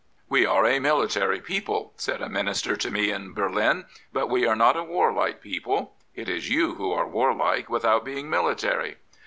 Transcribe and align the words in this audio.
We 0.29 0.47
are 0.47 0.65
a 0.65 0.79
military 0.79 1.41
people,'' 1.41 1.93
said 1.95 2.23
a 2.23 2.27
Minister 2.27 2.75
to 2.75 2.89
me 2.89 3.11
in 3.11 3.33
Berlin, 3.33 3.85
but 4.11 4.31
we 4.31 4.47
are 4.47 4.55
not 4.55 4.75
a 4.75 4.83
warlike 4.83 5.41
people. 5.41 5.93
It 6.15 6.27
is 6.27 6.49
you 6.49 6.73
who 6.73 6.91
are 6.91 7.05
warlike 7.07 7.69
without 7.69 8.03
being 8.03 8.27
military." 8.27 8.95